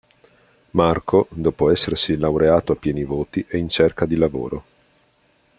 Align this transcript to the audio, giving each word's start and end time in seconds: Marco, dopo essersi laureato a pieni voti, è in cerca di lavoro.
Marco, 0.71 1.27
dopo 1.29 1.69
essersi 1.69 2.17
laureato 2.17 2.71
a 2.71 2.75
pieni 2.75 3.03
voti, 3.03 3.45
è 3.47 3.57
in 3.57 3.69
cerca 3.69 4.07
di 4.07 4.15
lavoro. 4.15 4.63